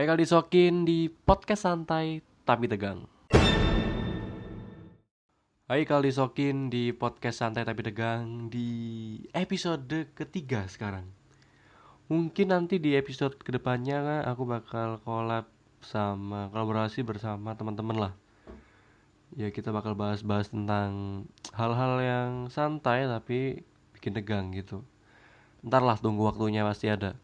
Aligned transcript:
Hai 0.00 0.08
kali 0.08 0.24
disokin 0.24 0.88
di 0.88 1.12
podcast 1.12 1.68
santai 1.68 2.24
tapi 2.48 2.64
tegang. 2.64 3.04
Hai 5.68 5.84
kali 5.84 6.08
disokin 6.08 6.72
di 6.72 6.96
podcast 6.96 7.44
santai 7.44 7.68
tapi 7.68 7.84
tegang 7.84 8.48
di 8.48 9.20
episode 9.36 10.08
ketiga 10.16 10.64
sekarang. 10.72 11.04
Mungkin 12.08 12.48
nanti 12.48 12.80
di 12.80 12.96
episode 12.96 13.36
ke 13.44 13.52
depannya 13.52 14.24
aku 14.24 14.48
bakal 14.48 15.04
collab 15.04 15.44
sama 15.84 16.48
kolaborasi 16.48 17.04
bersama 17.04 17.52
teman-teman 17.52 18.08
lah. 18.08 18.12
Ya 19.36 19.52
kita 19.52 19.68
bakal 19.68 19.92
bahas-bahas 20.00 20.48
tentang 20.48 21.28
hal-hal 21.52 22.00
yang 22.00 22.30
santai 22.48 23.04
tapi 23.04 23.68
bikin 23.92 24.16
tegang 24.16 24.48
gitu. 24.56 24.80
Ntar 25.60 25.84
lah 25.84 26.00
tunggu 26.00 26.24
waktunya 26.24 26.64
pasti 26.64 26.88
ada. 26.88 27.20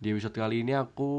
Di 0.00 0.16
episode 0.16 0.32
kali 0.32 0.64
ini 0.64 0.72
aku 0.72 1.12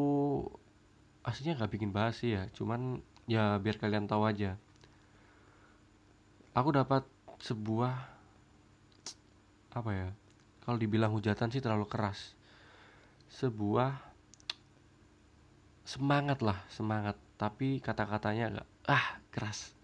aslinya 1.21 1.61
nggak 1.61 1.71
bikin 1.77 1.93
bahas 1.93 2.18
sih 2.18 2.33
ya, 2.33 2.50
cuman 2.57 2.97
ya 3.29 3.61
biar 3.61 3.78
kalian 3.78 4.10
tahu 4.10 4.25
aja. 4.25 4.57
Aku 6.57 6.73
dapat 6.73 7.06
sebuah 7.46 7.93
apa 9.78 9.92
ya? 9.93 10.09
Kalau 10.65 10.82
dibilang 10.82 11.14
hujatan 11.14 11.54
sih 11.54 11.61
terlalu 11.61 11.86
keras. 11.86 12.33
Sebuah 13.29 14.01
semangat 15.86 16.42
lah, 16.42 16.57
semangat. 16.73 17.21
Tapi 17.37 17.82
kata-katanya 17.86 18.50
agak 18.50 18.68
ah 18.89 19.07
keras. 19.29 19.78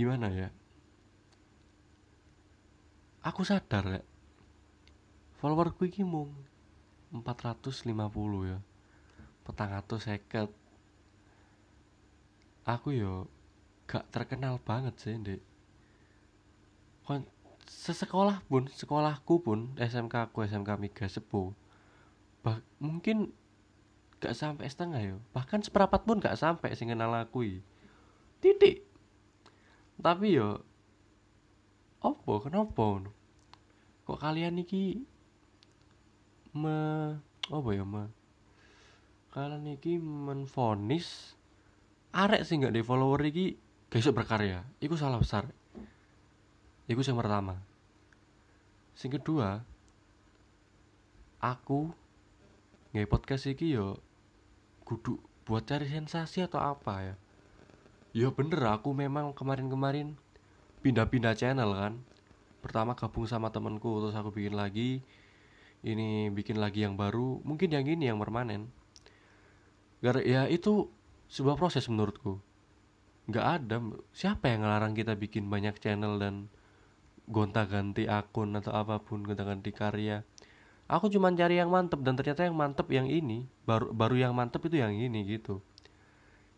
Gimana 0.00 0.32
ya? 0.32 0.48
Aku 3.20 3.44
sadar 3.44 3.84
ya. 4.00 4.02
Followerku 5.38 5.86
iki 5.86 6.02
mung 6.02 6.34
450 7.14 7.94
ya. 8.50 8.58
Petang 9.46 9.70
atau 9.72 9.96
seket. 9.96 10.50
Aku 12.66 12.92
yo 12.92 13.30
gak 13.88 14.10
terkenal 14.12 14.60
banget 14.60 14.94
sih, 15.00 15.16
Dek. 15.16 15.40
Kon 17.06 17.24
sesekolah 17.64 18.44
pun, 18.44 18.68
sekolahku 18.68 19.40
pun, 19.40 19.72
SMK 19.80 20.28
aku, 20.28 20.44
SMK 20.44 20.76
Miga 20.76 21.08
Sepo. 21.08 21.56
Bah, 22.44 22.60
mungkin 22.76 23.32
gak 24.20 24.36
sampai 24.36 24.68
setengah 24.68 25.00
yo. 25.00 25.16
Bahkan 25.32 25.64
seperapat 25.64 26.04
pun 26.04 26.20
gak 26.20 26.36
sampai 26.36 26.74
sing 26.74 26.90
kenal 26.92 27.14
aku. 27.14 27.62
Titik. 28.42 28.84
Tapi 29.98 30.36
yo 30.36 30.62
opo 31.98 32.38
kenapa 32.38 33.02
kok 34.06 34.20
kalian 34.22 34.62
iki 34.62 35.02
me 36.52 36.78
apa 37.48 37.68
ya 37.72 37.84
me 37.84 38.08
kalian 39.32 39.76
iki 39.76 40.00
menfonis 40.00 41.38
arek 42.12 42.44
sih 42.44 42.56
nggak 42.56 42.74
di 42.74 42.82
follower 42.82 43.20
iki 43.28 43.56
besok 43.88 44.20
berkarya 44.20 44.64
iku 44.84 44.96
salah 45.00 45.20
besar. 45.20 45.48
Iku 46.88 47.04
yang 47.04 47.20
pertama. 47.20 47.60
Sing 48.96 49.12
kedua 49.12 49.60
aku 51.40 51.92
nggak 52.96 53.08
podcast 53.12 53.48
iki 53.48 53.76
yo 53.76 54.00
kudu 54.88 55.20
buat 55.44 55.68
cari 55.68 55.84
sensasi 55.88 56.44
atau 56.44 56.60
apa 56.60 57.12
ya. 57.12 57.14
Ya 58.16 58.28
bener 58.32 58.60
aku 58.72 58.96
memang 58.96 59.36
kemarin-kemarin 59.36 60.16
pindah-pindah 60.80 61.36
channel 61.36 61.76
kan. 61.76 62.00
Pertama 62.64 62.96
gabung 62.96 63.28
sama 63.28 63.52
temenku 63.52 64.00
terus 64.00 64.16
aku 64.16 64.32
bikin 64.32 64.56
lagi 64.56 65.04
ini 65.86 66.32
bikin 66.34 66.58
lagi 66.58 66.82
yang 66.82 66.98
baru 66.98 67.38
mungkin 67.46 67.70
yang 67.70 67.86
ini 67.86 68.10
yang 68.10 68.18
permanen. 68.18 68.70
Gara 70.02 70.22
ya 70.22 70.46
itu 70.50 70.90
sebuah 71.30 71.58
proses 71.58 71.86
menurutku. 71.86 72.38
Nggak 73.28 73.46
ada 73.46 73.76
siapa 74.10 74.48
yang 74.48 74.64
ngelarang 74.64 74.96
kita 74.96 75.14
bikin 75.14 75.46
banyak 75.46 75.76
channel 75.78 76.16
dan 76.16 76.48
gonta-ganti 77.28 78.08
akun 78.08 78.56
atau 78.56 78.72
apa 78.72 78.98
pun 79.04 79.22
gonta-ganti 79.22 79.70
karya? 79.70 80.24
Aku 80.88 81.12
cuma 81.12 81.28
cari 81.36 81.60
yang 81.60 81.68
mantep 81.68 82.00
dan 82.00 82.16
ternyata 82.16 82.48
yang 82.48 82.56
mantep 82.56 82.88
yang 82.88 83.04
ini 83.04 83.44
baru 83.68 83.92
baru 83.92 84.16
yang 84.16 84.32
mantep 84.32 84.64
itu 84.72 84.80
yang 84.80 84.96
ini 84.96 85.20
gitu. 85.28 85.60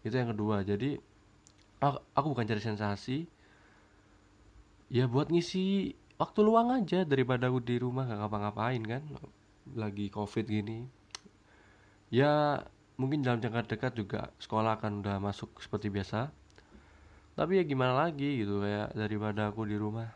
Itu 0.06 0.14
yang 0.14 0.30
kedua. 0.30 0.62
Jadi 0.62 0.94
aku 2.14 2.26
bukan 2.30 2.46
cari 2.46 2.62
sensasi. 2.62 3.26
Ya 4.90 5.10
buat 5.10 5.34
ngisi 5.34 5.98
waktu 6.20 6.44
luang 6.44 6.68
aja 6.76 7.08
daripada 7.08 7.48
aku 7.48 7.64
di 7.64 7.80
rumah 7.80 8.04
gak 8.04 8.20
ngapa-ngapain 8.20 8.82
kan. 8.84 9.02
Lagi 9.72 10.12
covid 10.12 10.44
gini. 10.44 10.84
Ya 12.12 12.60
mungkin 13.00 13.24
dalam 13.24 13.40
jangka 13.40 13.64
dekat 13.64 13.92
juga 13.96 14.28
sekolah 14.36 14.76
akan 14.76 15.00
udah 15.00 15.16
masuk 15.16 15.56
seperti 15.64 15.88
biasa. 15.88 16.28
Tapi 17.40 17.56
ya 17.56 17.64
gimana 17.64 17.96
lagi 17.96 18.44
gitu 18.44 18.60
kayak 18.60 18.92
daripada 18.92 19.48
aku 19.48 19.64
di 19.64 19.80
rumah 19.80 20.12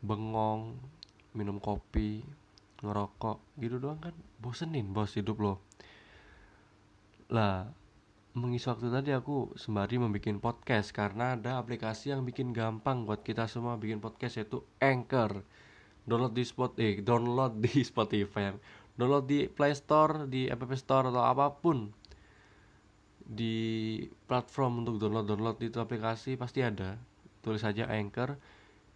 bengong 0.00 0.80
minum 1.36 1.60
kopi 1.60 2.24
ngerokok 2.80 3.60
gitu 3.60 3.76
doang 3.76 4.00
kan. 4.00 4.16
Bosenin 4.40 4.96
bos 4.96 5.12
hidup 5.12 5.36
lo 5.44 5.60
lah 7.32 7.64
mengisi 8.32 8.64
waktu 8.64 8.88
tadi 8.88 9.12
aku 9.12 9.52
sembari 9.60 10.00
membuat 10.00 10.40
podcast 10.40 10.88
karena 10.96 11.36
ada 11.36 11.60
aplikasi 11.60 12.16
yang 12.16 12.24
bikin 12.24 12.56
gampang 12.56 13.04
buat 13.04 13.20
kita 13.20 13.44
semua 13.44 13.76
bikin 13.76 14.00
podcast 14.00 14.40
yaitu 14.40 14.64
Anchor. 14.80 15.44
Download 16.08 16.32
di 16.32 16.42
spot 16.42 16.80
eh 16.80 17.04
download 17.04 17.60
di 17.60 17.84
Spotify. 17.90 18.56
Download 18.96 19.24
di 19.28 19.48
Play 19.52 19.76
Store, 19.76 20.24
di 20.24 20.48
App 20.48 20.64
Store 20.80 21.12
atau 21.12 21.20
apa 21.20 21.52
pun. 21.52 21.92
Di 23.22 24.00
platform 24.24 24.84
untuk 24.84 24.96
download-download 24.96 25.60
itu 25.60 25.76
aplikasi 25.76 26.40
pasti 26.40 26.64
ada. 26.64 26.96
Tulis 27.44 27.60
saja 27.60 27.84
Anchor. 27.92 28.40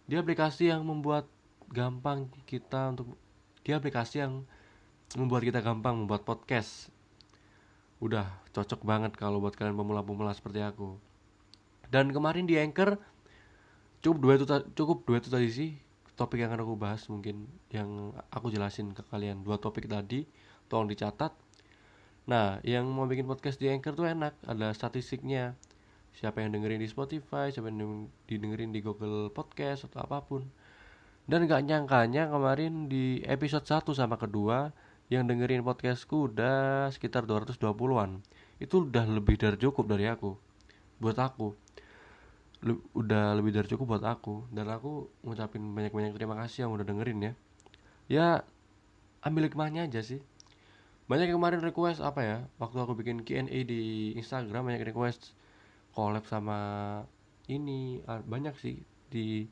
Dia 0.09 0.25
aplikasi 0.25 0.73
yang 0.73 0.81
membuat 0.81 1.29
gampang 1.69 2.25
kita 2.49 2.89
untuk 2.89 3.13
dia 3.61 3.77
aplikasi 3.77 4.25
yang 4.25 4.49
membuat 5.13 5.45
kita 5.45 5.61
gampang 5.61 6.03
membuat 6.03 6.25
podcast 6.25 6.89
udah 7.97 8.29
cocok 8.53 8.85
banget 8.85 9.17
kalau 9.17 9.41
buat 9.41 9.57
kalian 9.57 9.73
pemula-pemula 9.73 10.33
seperti 10.33 10.61
aku. 10.61 10.97
Dan 11.89 12.13
kemarin 12.13 12.45
di 12.45 12.59
anchor 12.59 12.99
cukup 14.03 14.17
dua 14.21 14.33
itu 14.37 14.45
cukup 14.77 14.97
dua 15.07 15.17
itu 15.17 15.29
tadi 15.33 15.49
sih 15.49 15.71
topik 16.17 16.41
yang 16.41 16.53
akan 16.53 16.65
aku 16.65 16.75
bahas 16.77 17.05
mungkin 17.09 17.45
yang 17.73 18.13
aku 18.29 18.53
jelasin 18.53 18.93
ke 18.93 19.01
kalian. 19.07 19.41
Dua 19.41 19.57
topik 19.57 19.89
tadi 19.89 20.25
tolong 20.69 20.89
dicatat. 20.89 21.33
Nah 22.27 22.59
yang 22.61 22.85
mau 22.89 23.07
bikin 23.07 23.25
podcast 23.25 23.57
di 23.57 23.71
anchor 23.71 23.97
tuh 23.97 24.09
enak 24.09 24.37
ada 24.45 24.73
statistiknya. 24.73 25.57
Siapa 26.17 26.41
yang 26.41 26.49
dengerin 26.49 26.81
di 26.81 26.89
Spotify 26.89 27.53
siapa 27.53 27.69
yang 27.69 28.09
didengerin 28.25 28.73
di 28.73 28.81
Google 28.81 29.29
Podcast 29.29 29.85
atau 29.85 30.01
apa 30.01 30.25
pun. 30.25 30.49
Dan 31.27 31.45
gak 31.45 31.61
nyangkanya 31.67 32.31
kemarin 32.31 32.87
di 32.89 33.21
episode 33.21 33.67
1 33.67 33.83
sama 33.93 34.17
kedua 34.17 34.71
yang 35.07 35.23
dengerin 35.23 35.63
podcastku 35.63 36.27
udah 36.27 36.91
sekitar 36.91 37.23
220-an 37.23 38.19
itu 38.57 38.83
udah 38.83 39.05
lebih 39.07 39.37
dari 39.37 39.55
cukup 39.55 39.85
dari 39.87 40.09
aku 40.09 40.33
buat 40.97 41.17
aku. 41.21 41.53
Le 42.65 42.73
udah 42.97 43.37
lebih 43.37 43.53
dari 43.53 43.69
cukup 43.69 43.97
buat 43.97 44.05
aku. 44.05 44.49
Dan 44.49 44.65
aku 44.73 45.05
ngucapin 45.21 45.61
banyak-banyak 45.61 46.17
terima 46.17 46.33
kasih 46.41 46.65
yang 46.65 46.73
udah 46.73 46.85
dengerin 46.85 47.19
ya. 47.21 47.33
Ya 48.09 48.27
ambil 49.21 49.45
hikmahnya 49.45 49.85
aja 49.85 50.01
sih. 50.01 50.25
Banyak 51.05 51.29
yang 51.29 51.37
kemarin 51.37 51.61
request 51.61 52.01
apa 52.01 52.21
ya? 52.25 52.37
Waktu 52.57 52.77
aku 52.81 52.97
bikin 52.97 53.21
Q&A 53.21 53.45
di 53.61 54.11
Instagram 54.17 54.73
banyak 54.73 54.89
request 54.89 55.37
collab 55.93 56.25
sama 56.25 56.57
ini. 57.45 58.01
Banyak 58.03 58.57
sih. 58.57 58.81
Di 59.13 59.45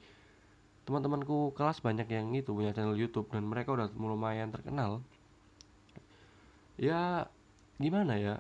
teman-temanku 0.90 1.54
kelas 1.54 1.78
banyak 1.86 2.10
yang 2.10 2.34
itu 2.34 2.58
punya 2.58 2.74
channel 2.74 2.98
YouTube. 2.98 3.30
Dan 3.30 3.46
mereka 3.46 3.70
udah 3.78 3.94
lumayan 3.94 4.50
terkenal 4.50 5.06
ya 6.76 7.28
gimana 7.80 8.20
ya? 8.20 8.36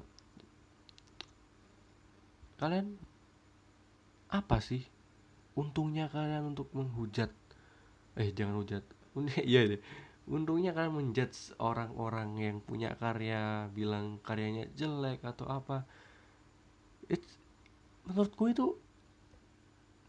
Kalian 2.55 2.95
apa 4.31 4.59
sih 4.63 4.83
untungnya 5.55 6.11
kalian 6.11 6.55
untuk 6.55 6.71
menghujat? 6.75 7.31
Eh 8.15 8.31
jangan 8.31 8.59
hujat. 8.59 8.83
Iya 9.47 9.75
deh. 9.75 9.81
Untungnya 10.25 10.73
kalian 10.73 10.97
menjudge 10.97 11.53
orang-orang 11.61 12.35
yang 12.41 12.57
punya 12.59 12.97
karya 12.97 13.69
bilang 13.71 14.19
karyanya 14.25 14.67
jelek 14.73 15.21
atau 15.23 15.47
apa. 15.47 15.85
It's, 17.07 17.37
menurutku 18.09 18.49
itu 18.49 18.75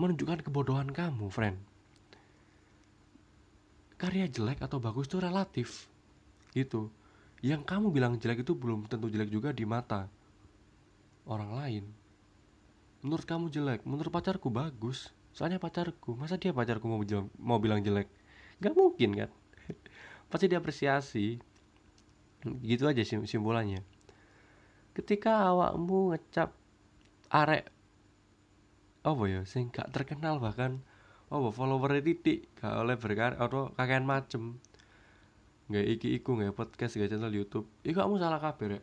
menunjukkan 0.01 0.43
kebodohan 0.49 0.91
kamu 0.91 1.29
friend. 1.29 1.61
Karya 4.01 4.29
jelek 4.29 4.61
atau 4.65 4.81
bagus 4.81 5.09
itu 5.09 5.21
relatif 5.21 5.89
gitu 6.57 6.89
yang 7.53 7.63
kamu 7.63 7.93
bilang 7.93 8.17
jelek 8.17 8.43
itu 8.43 8.57
belum 8.57 8.89
tentu 8.91 9.07
jelek 9.13 9.31
juga 9.31 9.53
di 9.53 9.63
mata 9.63 10.09
orang 11.29 11.51
lain. 11.53 11.85
Menurut 13.05 13.27
kamu 13.29 13.53
jelek 13.53 13.85
menurut 13.85 14.11
pacarku 14.11 14.49
bagus. 14.49 15.13
Soalnya 15.37 15.61
pacarku 15.61 16.17
masa 16.17 16.41
dia 16.41 16.51
pacarku 16.51 16.89
mau 16.89 16.99
bilang, 16.99 17.29
mau 17.37 17.61
bilang 17.61 17.85
jelek? 17.85 18.09
Gak 18.59 18.73
mungkin 18.73 19.13
kan? 19.13 19.31
Pasti 20.33 20.49
dia 20.49 20.59
apresiasi. 20.59 21.37
Gitu 22.65 22.89
aja 22.89 23.03
sim 23.05 23.29
simpulannya. 23.29 23.85
Ketika 24.97 25.53
awakmu 25.53 26.17
ngecap 26.17 26.57
arek 27.29 27.69
apa 29.07 29.23
ya 29.31 29.41
sing 29.47 29.71
gak 29.71 29.95
terkenal 29.95 30.43
bahkan 30.43 30.83
oh 31.31 31.55
follower 31.55 32.03
titik 32.03 32.51
gak 32.59 32.75
oleh 32.75 32.99
berkarya 32.99 33.39
atau 33.39 33.71
kakean 33.79 34.03
macem 34.03 34.59
nggak 35.67 35.87
iki 35.99 36.09
iku 36.19 36.39
nggak 36.39 36.55
podcast 36.55 36.95
nggak 36.97 37.11
channel 37.11 37.33
YouTube. 37.33 37.67
Iku 37.83 37.99
kamu 37.99 38.19
salah 38.23 38.39
kabar 38.39 38.79
ya 38.79 38.83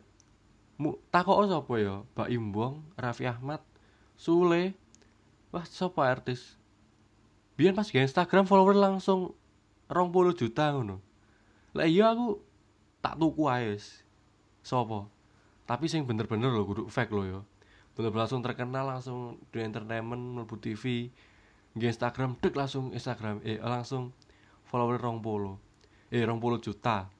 mu 0.78 0.98
takok 1.10 1.46
sapa 1.46 1.74
ya? 1.78 1.94
Mbak 2.14 2.28
Imbong 2.34 2.74
Raffi 2.98 3.24
Ahmad 3.30 3.62
Sule. 4.18 4.74
Wah 5.54 5.62
sapa 5.66 6.10
artis? 6.10 6.58
Biar 7.54 7.70
pas 7.78 7.86
di 7.86 8.02
Instagram 8.02 8.50
follower 8.50 8.74
langsung 8.74 9.38
rong 9.86 10.10
puluh 10.10 10.34
juta 10.34 10.74
ngono. 10.74 10.98
Lah 11.74 11.86
iya 11.86 12.10
aku 12.10 12.42
tak 12.98 13.14
tuku 13.22 13.46
ae 13.46 13.78
sapa? 14.66 15.06
Tapi 15.64 15.86
sing 15.86 16.02
bener-bener 16.02 16.50
loh 16.50 16.66
kudu 16.66 16.82
fake 16.90 17.14
lo 17.14 17.22
ya. 17.22 17.40
Bener-bener 17.94 18.26
langsung 18.26 18.42
terkenal 18.42 18.90
langsung 18.90 19.38
di 19.54 19.62
entertainment 19.62 20.42
mlebu 20.42 20.58
TV 20.58 21.06
di 21.74 21.84
Instagram 21.86 22.34
dek 22.42 22.54
langsung 22.58 22.90
Instagram 22.90 23.42
eh 23.46 23.62
langsung 23.62 24.10
follower 24.66 24.98
rong 24.98 25.22
puluh 25.22 25.54
eh 26.14 26.22
rong 26.22 26.38
puluh 26.38 26.62
juta. 26.62 27.10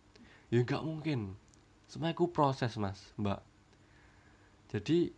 Ya 0.55 0.62
nggak 0.62 0.87
mungkin. 0.87 1.35
Semua 1.91 2.14
itu 2.14 2.31
proses 2.31 2.79
mas 2.79 3.02
mbak. 3.19 3.43
Jadi 4.70 5.11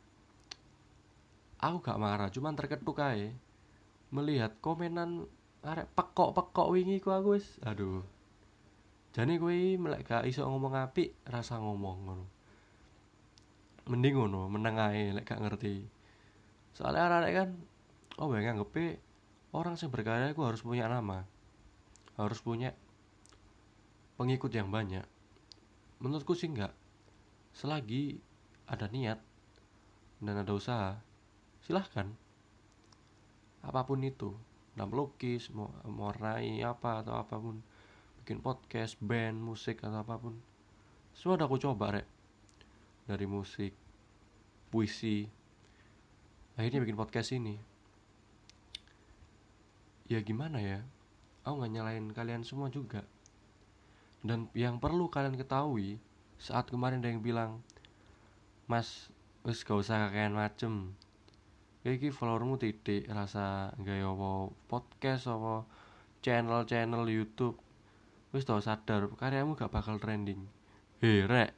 aku 1.60 1.76
gak 1.80 2.00
marah 2.00 2.28
cuman 2.28 2.52
terketuk 2.52 3.00
aja 3.00 3.32
melihat 4.12 4.52
komenan 4.60 5.24
arek 5.64 5.88
pekok 5.96 6.36
pekok 6.36 6.72
wingi 6.72 7.00
ku 7.00 7.12
aku 7.12 7.36
wis. 7.36 7.56
Aduh. 7.64 8.04
Jane 9.16 9.40
kowe 9.40 9.56
melek 9.56 10.04
gak 10.04 10.28
iso 10.28 10.44
ngomong 10.44 10.76
apik 10.76 11.16
rasa 11.24 11.56
ngomong 11.56 11.96
ngono. 12.04 12.26
Mending 13.88 14.14
ngono 14.16 14.52
meneng 14.52 14.76
ae 14.76 15.16
lek 15.16 15.24
gak 15.24 15.40
ngerti. 15.40 15.84
Soalnya 16.76 17.08
arek 17.08 17.32
kan 17.32 17.48
oh 18.20 18.32
ya 18.32 18.40
nganggepe 18.40 19.00
orang 19.56 19.80
yang 19.80 19.88
berkarya 19.88 20.32
itu 20.32 20.42
harus 20.44 20.60
punya 20.60 20.88
nama. 20.88 21.24
Harus 22.20 22.44
punya 22.44 22.76
pengikut 24.16 24.52
yang 24.52 24.72
banyak 24.72 25.04
menurutku 26.00 26.36
sih 26.36 26.52
enggak. 26.52 26.72
Selagi 27.56 28.20
ada 28.68 28.88
niat 28.92 29.20
dan 30.20 30.34
ada 30.44 30.52
usaha 30.52 31.00
silahkan. 31.64 32.12
Apa 33.64 33.82
pun 33.88 34.04
itu 34.04 34.36
dalam 34.76 34.92
melukis 34.92 35.48
mau 35.48 35.72
mewarnai 35.88 36.60
apa 36.60 37.00
atau 37.00 37.16
apa 37.16 37.40
pun 37.40 37.64
bikin 38.22 38.44
podcast 38.44 39.00
band 39.00 39.40
musik 39.40 39.80
atau 39.80 40.04
apa 40.04 40.20
pun 40.20 40.36
semua 41.16 41.40
udah 41.40 41.48
aku 41.48 41.56
coba 41.56 41.96
rek. 41.96 42.08
Dari 43.08 43.24
musik 43.24 43.72
puisi 44.68 45.24
akhirnya 46.60 46.84
bikin 46.84 46.98
podcast 46.98 47.32
ini. 47.32 47.56
Ya 50.06 50.20
gimana 50.22 50.60
ya? 50.60 50.84
Aku 51.48 51.56
nggak 51.58 51.72
nyalain 51.72 52.06
kalian 52.12 52.44
semua 52.44 52.68
juga 52.68 53.02
dan 54.26 54.50
yang 54.52 54.82
perlu 54.82 55.06
kalian 55.08 55.38
ketahui 55.38 56.02
saat 56.36 56.68
kemarin 56.68 57.00
ada 57.00 57.08
yang 57.08 57.22
bilang 57.24 57.64
mas 58.66 59.08
wis 59.46 59.62
gak 59.62 59.78
usah 59.78 60.10
kakean 60.10 60.34
macem. 60.34 60.92
Iki 61.86 62.10
followermu 62.10 62.58
titik 62.58 63.06
rasa 63.06 63.70
gaya 63.78 64.10
apa 64.10 64.50
podcast 64.66 65.30
apa 65.30 65.62
channel-channel 66.18 67.06
YouTube. 67.06 67.54
Wis 68.34 68.42
tau 68.42 68.58
sadar 68.58 69.06
karyamu 69.14 69.54
gak 69.54 69.70
bakal 69.70 70.02
trending. 70.02 70.42
He 70.98 71.22
rek. 71.22 71.54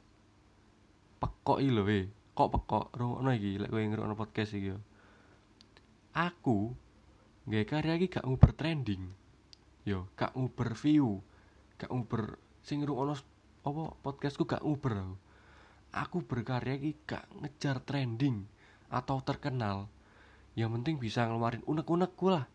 Pekok 1.17 1.65
lho 1.65 1.83
he. 1.89 2.13
Kok 2.37 2.49
pekok? 2.53 2.93
Rungokno 2.93 3.33
iki 3.33 3.57
lek 3.57 3.73
kowe 3.73 3.81
ngrungokno 3.81 4.13
podcast 4.13 4.53
iki 4.53 4.77
aku 6.13 6.77
gak 7.49 7.65
karya 7.65 7.97
iki 7.97 8.07
gak 8.13 8.25
nguber 8.29 8.53
trending. 8.53 9.09
Yo 9.81 10.05
gak 10.13 10.37
nguber 10.37 10.77
view 10.77 11.25
gak 11.79 11.89
nguber 11.89 12.37
sing 12.69 12.85
ngrungokno 12.85 13.17
apa 13.65 13.83
podcastku 14.05 14.45
gak 14.45 14.61
nguber 14.61 15.01
aku. 15.01 15.15
Aku 15.89 16.17
berkarya 16.21 16.77
iki 16.77 16.93
gak 17.09 17.25
ngejar 17.41 17.81
trending 17.81 18.45
atau 18.93 19.17
terkenal. 19.25 19.89
Yang 20.53 20.77
penting 20.77 20.95
bisa 21.01 21.25
ngeluarin 21.25 21.65
unek-unekku 21.65 22.29
lah. 22.29 22.45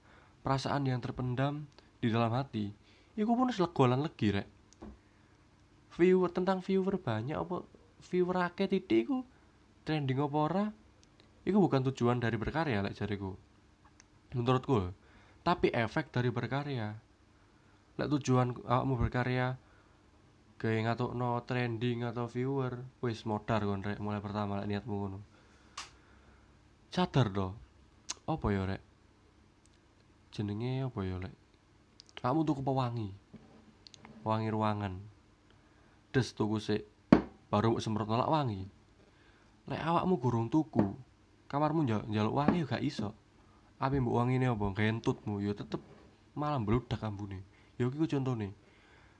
Perasaan 0.46 0.86
yang 0.86 1.02
terpendam 1.02 1.66
di 1.98 2.14
dalam 2.14 2.30
hati. 2.30 2.70
Iku 3.18 3.34
pun 3.34 3.50
selegolan 3.50 4.06
lagi 4.06 4.30
rek. 4.30 4.46
Viewer 5.98 6.30
tentang 6.30 6.62
viewer 6.62 6.94
banyak 6.94 7.34
apa 7.34 7.66
viewer 8.06 8.38
akeh 8.46 8.70
titik 8.70 9.10
iku. 9.10 9.26
Trending 9.82 10.22
apa 10.22 10.38
ora? 10.38 10.64
Iku 11.42 11.58
bukan 11.58 11.90
tujuan 11.90 12.22
dari 12.22 12.38
berkarya 12.38 12.86
lek 12.86 12.94
jariku. 12.94 13.34
Menurutku 14.30 14.94
tapi 15.42 15.74
efek 15.74 16.14
dari 16.14 16.30
berkarya. 16.30 16.94
Lek 17.98 18.08
tujuan 18.14 18.54
awakmu 18.62 18.94
berkarya 18.94 19.58
gawe 20.64 20.80
no 21.12 21.44
trending 21.44 22.08
atau 22.08 22.24
viewer. 22.24 22.80
Wis 23.04 23.28
modar 23.28 23.60
kon 23.60 23.84
rek 23.84 24.00
mulai 24.00 24.24
pertama 24.24 24.64
lek 24.64 24.72
niatmu 24.72 24.94
ngono. 24.96 25.20
Sadar 26.88 27.28
do 27.28 27.52
apa 28.24 28.46
ya 28.48 28.64
rek? 28.64 28.80
Jenenge 30.32 30.88
apa 30.88 31.04
ya 31.04 31.20
lek? 31.20 31.36
Kamu 32.16 32.48
tuku 32.48 32.64
pewangi. 32.64 33.12
Wangi 34.24 34.48
ruangan. 34.48 35.04
Des 36.16 36.32
tuku 36.32 36.56
sik 36.56 36.88
baru 37.52 37.76
semprot 37.76 38.08
nolak 38.08 38.32
wangi. 38.32 38.64
Lek 39.68 39.84
awakmu 39.84 40.16
gurung 40.16 40.48
tuku 40.48 40.96
kamarmu 41.52 41.84
njaluk 42.08 42.32
wangi 42.32 42.64
gak 42.64 42.80
iso. 42.80 43.12
Ape 43.76 44.00
mbok 44.00 44.16
wangine 44.16 44.48
apa? 44.48 44.64
Gentutmu 44.72 45.44
ya 45.44 45.52
tetep 45.52 45.84
malah 46.32 46.56
mbludak 46.56 47.04
ambune. 47.04 47.44
Ya 47.76 47.84
iki 47.84 48.08
contone 48.08 48.63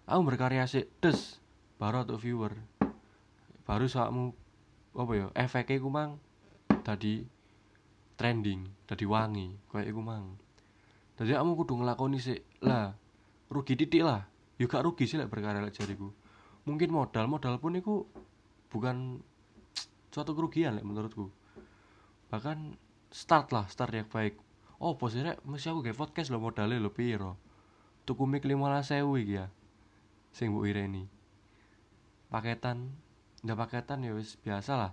aku 0.05 0.21
berkarya 0.25 0.69
sih 0.69 0.85
des 1.01 1.41
baru 1.81 2.05
atau 2.05 2.21
viewer. 2.21 2.53
Baru 3.65 3.89
saatmu 3.89 4.37
apa 4.95 5.13
ya 5.17 5.27
efeknya 5.35 5.83
ku 5.83 5.91
mang 5.91 6.21
tadi 6.85 7.25
trending 8.15 8.69
tadi 8.85 9.05
wangi 9.09 9.57
kayak 9.73 9.89
iku 9.91 10.01
mang. 10.05 10.37
Jadi 11.17 11.35
kamu 11.35 11.53
kudu 11.57 11.81
ngelakoni 11.81 12.19
sih 12.21 12.39
lah 12.63 12.93
rugi 13.49 13.75
titik 13.75 14.05
lah. 14.05 14.27
Yuk 14.61 14.71
gak 14.71 14.87
rugi 14.87 15.09
sih 15.09 15.19
lah 15.19 15.27
berkarya 15.27 15.65
lah 15.65 15.73
jariku. 15.73 16.13
Mungkin 16.69 16.89
modal 16.93 17.27
modal 17.27 17.59
pun 17.59 17.75
itu 17.75 18.07
bukan 18.71 19.19
suatu 20.15 20.37
kerugian 20.37 20.79
lah 20.79 20.85
menurutku. 20.85 21.33
Bahkan 22.31 22.77
start 23.11 23.51
lah 23.51 23.67
start 23.67 23.95
yang 23.97 24.07
baik. 24.07 24.39
Oh 24.79 24.95
posisinya 24.99 25.39
masih 25.49 25.73
aku 25.73 25.91
kayak 25.91 25.99
podcast 25.99 26.29
lo 26.29 26.39
modalnya 26.39 26.77
lo 26.77 26.93
piro? 26.93 27.41
Tuku 28.05 28.29
mic 28.29 28.45
lima 28.45 28.69
sewu 28.85 29.17
ya 29.17 29.49
sing 30.35 30.51
mbok 30.51 30.67
ireni. 30.67 31.07
Paketan 32.27 32.91
ndak 33.47 33.55
paketan 33.55 34.03
ya 34.03 34.11
wis 34.19 34.35
biasa 34.43 34.75
lah. 34.75 34.93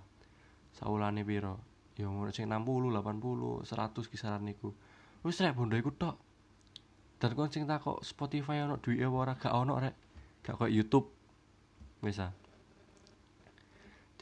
Saulane 0.78 1.26
piro? 1.26 1.58
Ya 1.98 2.06
ngono 2.06 2.30
sing 2.30 2.46
60 2.46 2.94
80 2.94 3.66
100 3.66 4.12
kisaran 4.12 4.46
niku. 4.46 4.70
Wis 5.26 5.42
rek 5.42 5.58
bondo 5.58 5.74
iku 5.74 5.90
tok. 5.90 6.16
Dan 7.18 7.34
kon 7.34 7.50
sing 7.50 7.66
takok 7.66 8.00
Spotify 8.06 8.62
ono 8.62 8.78
duwe 8.78 9.02
ora 9.06 9.34
gak 9.34 9.52
ono 9.52 9.82
rek. 9.82 9.94
Gak 10.46 10.56
koyo 10.58 10.70
YouTube. 10.70 11.10
Wis 12.02 12.18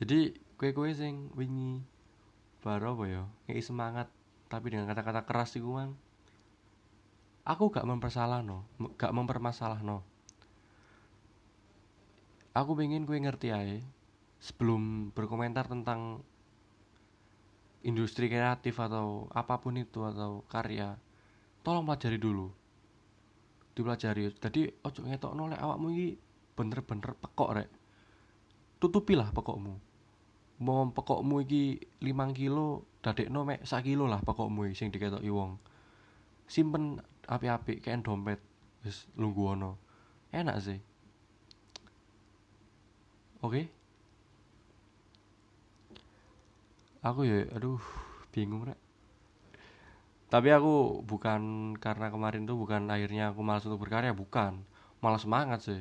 jadi 0.01 0.33
kue-kue 0.57 0.97
sing 0.97 1.29
wingi 1.37 1.85
baru 2.65 2.97
apa 2.97 3.05
ya? 3.05 3.23
Ngei 3.45 3.61
semangat 3.61 4.09
tapi 4.49 4.73
dengan 4.73 4.89
kata-kata 4.89 5.29
keras 5.29 5.53
iku 5.61 5.77
mang. 5.77 5.93
Aku 7.45 7.69
gak 7.69 7.85
mempersalah 7.85 8.41
no 8.41 8.65
gak 8.97 9.13
mempermasalah 9.13 9.85
no 9.85 10.01
aku 12.51 12.75
pengen 12.75 13.07
gue 13.07 13.19
ngerti 13.19 13.55
aja 13.55 13.79
sebelum 14.43 15.15
berkomentar 15.15 15.71
tentang 15.71 16.25
industri 17.87 18.29
kreatif 18.29 18.77
atau 18.81 19.31
apa 19.33 19.61
pun 19.61 19.77
itu 19.79 20.05
atau 20.05 20.45
karya 20.51 20.97
tolong 21.63 21.87
pelajari 21.87 22.19
dulu. 22.19 22.49
Dipelajari. 23.77 24.35
Jadi 24.37 24.67
ojo 24.83 25.01
ngetok 25.07 25.33
nolak 25.37 25.61
awakmu 25.63 25.89
ini 25.95 26.07
bener-bener 26.59 27.17
pekok 27.17 27.51
rek. 27.57 27.69
Tutupilah 28.83 29.31
pekokmu. 29.33 29.75
Mau 30.61 30.81
pekokmu 30.93 31.41
iki 31.47 31.81
5 32.05 32.37
kilo 32.37 32.85
dadek 33.01 33.33
no 33.33 33.49
mek 33.49 33.65
sak 33.65 33.89
kilo 33.89 34.05
lah 34.05 34.21
pekokmu 34.21 34.69
sing 34.77 34.93
diketok 34.93 35.25
wong. 35.25 35.57
Simpen 36.51 37.01
api-api 37.31 37.81
kayak 37.81 38.05
dompet 38.05 38.43
wis 38.85 39.09
lunggu 39.17 39.57
ono. 39.57 39.79
Enak 40.35 40.59
sih 40.61 40.90
oke. 43.41 43.63
Aku 47.01 47.25
ya 47.25 47.49
aduh 47.57 47.81
bingung 48.33 48.69
rek. 48.69 48.77
Tapi 50.31 50.49
aku 50.55 51.03
bukan 51.03 51.75
karena 51.81 52.13
kemarin 52.13 52.47
tuh 52.47 52.55
bukan 52.55 52.87
akhirnya 52.87 53.35
aku 53.35 53.43
malas 53.43 53.67
untuk 53.67 53.83
berkarya 53.83 54.15
bukan. 54.15 54.63
Malas 55.03 55.25
semangat 55.25 55.65
sih. 55.65 55.81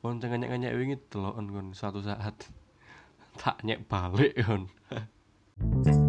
Kon 0.00 0.16
nyek-nyek 0.16 0.72
wingi 0.74 0.96
deloken 1.12 1.46
kon 1.52 1.66
suatu 1.76 2.00
saat. 2.00 2.34
Tak 3.40 3.62
nyek 3.62 3.86
balik 3.86 4.34
kon 4.42 4.66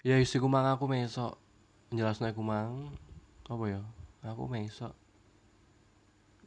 ya 0.00 0.18
isi 0.18 0.42
kumang 0.42 0.66
aku 0.66 0.90
mesok. 0.90 1.38
Jelasno 1.94 2.26
aku 2.26 2.42
mang 2.42 2.90
apa 3.46 3.64
ya 3.66 3.82
aku 4.24 4.44
mesok 4.48 4.92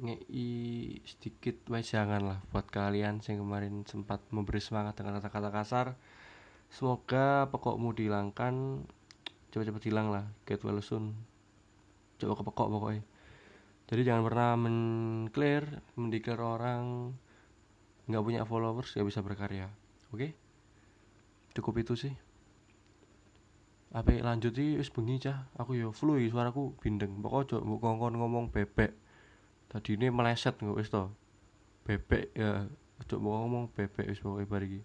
ngei 0.01 0.99
sedikit 1.05 1.69
jangan 1.69 2.21
lah 2.25 2.39
buat 2.49 2.65
kalian 2.67 3.21
yang 3.21 3.37
kemarin 3.45 3.85
sempat 3.85 4.19
memberi 4.33 4.57
semangat 4.57 4.97
dengan 4.97 5.21
kata-kata 5.21 5.49
kasar. 5.53 5.87
Semoga 6.73 7.45
pokokmu 7.53 7.93
dihilangkan 7.93 8.83
cepat-cepat 9.53 9.83
hilang 9.85 10.09
lah 10.09 10.25
get 10.49 10.65
well 10.65 10.81
soon. 10.81 11.13
Coba 12.17 12.33
ke 12.33 12.43
pokok 12.43 12.67
pokoknya. 12.73 13.03
Jadi 13.85 14.01
jangan 14.01 14.23
pernah 14.25 14.51
menclear 14.57 15.63
mendeklar 15.93 16.41
orang 16.41 17.13
nggak 18.09 18.23
punya 18.25 18.41
followers 18.49 18.97
nggak 18.97 19.07
bisa 19.07 19.21
berkarya. 19.21 19.69
Oke? 20.09 20.17
Okay? 20.17 20.31
cukup 21.53 21.85
itu 21.85 21.93
sih 21.93 22.13
apa 23.93 24.09
lanjut 24.25 24.57
sih 24.57 24.73
wis 24.81 24.89
bengi 24.89 25.21
cah. 25.21 25.45
Aku 25.62 25.77
yo 25.77 25.93
flu 25.93 26.17
suaraku 26.17 26.73
bindeng. 26.81 27.21
Pokok 27.21 27.62
mbok 27.62 27.79
kongkon 27.79 28.17
ngomong 28.17 28.45
bebek. 28.50 28.97
Tadi 29.69 29.93
ini 29.93 30.09
meleset 30.09 30.57
nggak 30.57 30.77
wis 30.77 30.89
to. 30.89 31.13
Bebek 31.85 32.33
ya 32.33 32.65
cok 33.05 33.21
mau 33.21 33.45
ngomong 33.45 33.69
bebek 33.77 34.09
wis 34.09 34.17
pokoknya 34.17 34.50
bar 34.50 34.63
iki. 34.65 34.81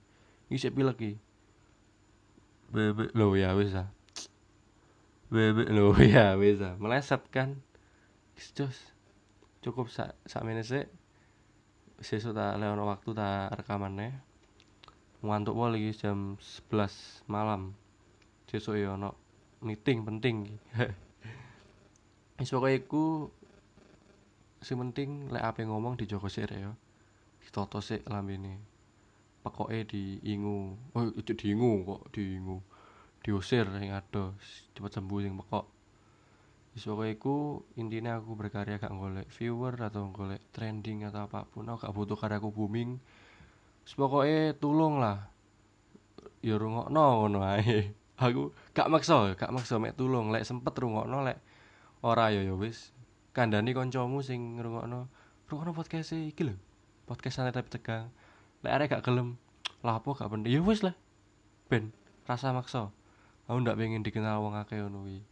Iki 0.53 0.57
sik 0.61 0.75
pilek 0.77 0.99
iki. 1.01 1.13
Bebek 2.69 3.17
lo 3.17 3.33
ya 3.33 3.57
wis 3.57 3.73
ah 3.73 3.89
bebek 5.33 5.69
lo 5.73 5.97
ya 6.05 6.37
wis 6.37 6.61
ah 6.61 6.77
meleset 6.77 7.25
kan? 7.33 7.65
Jos. 8.37 8.93
Cukup 9.65 9.89
sak 9.89 10.21
sak 10.29 10.45
menit 10.45 10.69
sesuk 11.99 12.31
tak 12.31 12.55
leono 12.63 12.87
waktu 12.87 13.11
tak 13.11 13.59
rekaman 13.59 13.99
nih 13.99 14.13
ngantuk 15.19 15.59
lagi 15.59 15.91
jam 15.99 16.39
11 16.71 17.27
malam 17.27 17.75
sesuk 18.49 18.81
ya 18.81 18.97
ono 18.97 19.13
meeting 19.61 20.09
penting. 20.09 20.37
Pokoke 22.39 22.71
iku 22.73 23.29
sing 24.63 24.79
penting 24.81 25.31
lek 25.31 25.45
ape 25.45 25.63
ngomong 25.69 26.01
dijogo 26.01 26.33
sik 26.33 26.49
ya. 26.49 26.73
Ditoto 27.45 27.85
sik 27.85 28.09
lambene. 28.09 28.57
Pekoke 29.45 29.85
diingu. 29.85 30.79
Oh 30.97 31.05
itu 31.13 31.37
diingu 31.37 31.85
kok 31.85 32.03
diingu. 32.15 32.59
Diusir 33.21 33.69
sing 33.77 33.93
ado 33.93 34.39
cepet 34.73 34.91
sembuh 34.97 35.21
sing 35.21 35.35
pekok. 35.45 35.67
Pokoke 36.79 37.07
iku 37.11 37.37
intine 37.77 38.15
aku 38.15 38.39
berkarya 38.39 38.79
gak 38.79 38.95
golek 38.95 39.29
viewer 39.35 39.75
atau 39.75 40.09
golek 40.15 40.41
trending 40.55 41.05
atau 41.11 41.27
apa 41.27 41.43
pun 41.51 41.67
aku 41.67 41.85
gak 41.85 41.95
butuh 41.95 42.17
karyaku 42.17 42.49
booming. 42.55 42.97
Pokoke 43.85 44.55
tulung 44.57 45.03
lah. 45.03 45.27
Ya 46.39 46.55
rungokno 46.55 47.03
ngono 47.19 47.43
ae 47.43 47.99
aku 48.19 48.51
gak 48.75 48.91
maksa 48.91 49.39
gak 49.39 49.55
maksa 49.55 49.79
mek 49.79 49.95
tulung. 49.95 50.35
Lek 50.35 50.43
sempet 50.43 50.75
rungokno 50.75 51.23
lek 51.23 51.39
ora 52.03 52.35
ya 52.35 52.43
ya 52.43 52.55
wis. 52.59 52.91
Kandhani 53.31 53.71
kancamu 53.71 54.19
sing 54.21 54.59
ngrungokno 54.59 55.07
rungokno 55.47 55.71
podcast 55.73 56.13
iki 56.13 56.43
lho 56.43 56.55
podcast 57.07 57.39
santai 57.39 57.55
tapi 57.55 57.71
tegang. 57.71 58.11
Lek 58.67 58.73
arek 58.75 58.87
gak 58.99 59.05
gelem 59.07 59.39
lah 59.87 60.03
apa 60.03 60.11
gak 60.19 60.29
penting? 60.35 60.51
Ya 60.51 60.61
wis 60.61 60.83
lah. 60.83 60.99
Ben 61.71 61.95
rasa 62.27 62.51
maksa. 62.51 62.91
Aku 63.47 63.63
ndak 63.63 63.79
pengen 63.79 64.05
dikenal 64.05 64.43
wong 64.43 64.59
akeh 64.59 64.83
ngono 64.83 65.07
kuwi. 65.07 65.23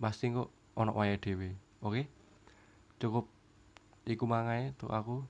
Pasti 0.00 0.32
kok 0.32 0.48
ono 0.74 0.96
wae 0.96 1.14
dhewe 1.20 1.54
oke? 1.84 1.92
Okay? 1.94 2.04
cukup 2.98 3.30
iku 4.10 4.26
mangae 4.26 4.74
tuh 4.74 4.90
aku. 4.90 5.22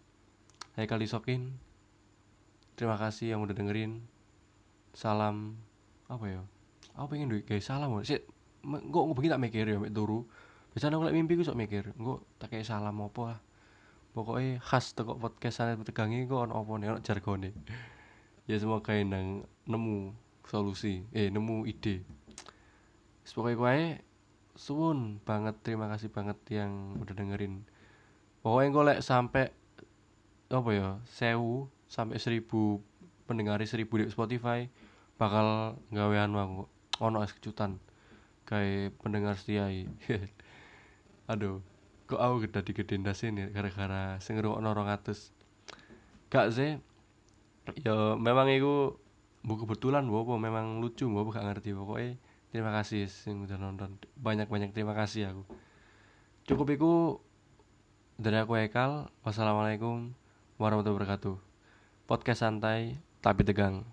Saya 0.72 0.86
kali 0.86 1.10
sokin 1.10 1.58
terima 2.78 2.96
kasih 2.96 3.34
yang 3.34 3.42
udah 3.44 3.52
dengerin. 3.52 4.00
Salam 4.96 5.58
apa 6.08 6.24
ya 6.24 6.42
aku 6.98 7.14
pengen 7.14 7.30
duit 7.30 7.46
guys 7.46 7.62
salam 7.62 7.94
sih 8.02 8.18
enggak 8.66 8.82
enggak 8.90 9.14
begini 9.14 9.32
tak 9.32 9.42
mikir 9.42 9.64
ya 9.70 9.78
turu. 9.94 10.26
Biasanya 10.74 10.98
aku 10.98 11.04
lagi 11.06 11.16
mimpi 11.16 11.38
gue 11.38 11.46
sok 11.46 11.58
mikir 11.58 11.94
enggak 11.94 12.20
tak 12.42 12.48
kayak 12.50 12.66
salam 12.66 12.98
apa 12.98 13.20
lah. 13.22 13.38
Pokoknya 14.12 14.58
khas 14.58 14.98
teko 14.98 15.14
podcast 15.14 15.62
sana 15.62 15.78
tegangi 15.78 16.26
gue 16.26 16.34
on 16.34 16.50
apa 16.50 16.72
nih 16.74 16.90
on 16.90 16.98
jargon 17.06 17.54
ya 18.48 18.56
semoga 18.56 18.96
nang 19.04 19.46
nemu 19.68 20.10
solusi 20.42 21.06
eh 21.14 21.30
nemu 21.30 21.70
ide. 21.70 22.02
Pokoknya 23.30 23.54
gue 23.54 23.74
suwun 24.58 25.22
banget 25.22 25.54
terima 25.62 25.86
kasih 25.86 26.10
banget 26.10 26.38
yang 26.50 26.98
udah 26.98 27.14
dengerin. 27.14 27.62
Pokoknya 28.42 28.68
gue 28.74 28.84
lek 28.90 29.00
sampai 29.06 29.54
apa 30.48 30.70
ya 30.74 30.88
sewu 31.06 31.68
sampai 31.86 32.18
seribu 32.18 32.80
pendengar 33.28 33.60
seribu 33.68 34.00
di 34.00 34.08
Spotify 34.08 34.64
bakal 35.20 35.76
gawean 35.92 36.32
aku 36.32 36.64
ono 36.98 37.22
es 37.22 37.32
kejutan. 37.34 37.78
Kayak 38.48 38.96
pendengar 39.02 39.36
setia 39.36 39.68
aduh 41.32 41.60
kok 42.08 42.16
aku 42.16 42.48
gede 42.48 42.60
di 42.64 42.72
gede 42.72 42.94
ini 43.28 43.52
gara-gara 43.52 44.16
ono 44.18 44.68
orang 44.72 44.88
atus. 44.88 45.30
Gak 46.32 46.52
sih. 46.56 46.80
Ya 47.84 48.16
memang 48.16 48.48
itu 48.48 48.96
buku 49.44 49.68
kebetulan 49.68 50.08
bu 50.08 50.24
memang 50.40 50.80
lucu 50.80 51.04
bu 51.04 51.28
gak 51.28 51.44
ngerti. 51.44 51.76
Pokoknya 51.76 52.16
terima 52.48 52.72
kasih 52.72 53.12
sing 53.12 53.44
udah 53.44 53.60
nonton. 53.60 54.00
Banyak 54.16 54.48
banyak 54.48 54.72
terima 54.72 54.96
kasih 54.96 55.36
aku. 55.36 55.42
Cukup 56.48 56.66
iku 56.72 56.92
dari 58.16 58.40
aku 58.40 58.56
Ekal 58.56 59.12
wassalamualaikum 59.20 60.16
warahmatullahi 60.56 60.96
wabarakatuh. 60.96 61.36
Podcast 62.08 62.40
santai 62.40 62.96
tapi 63.20 63.44
tegang 63.44 63.84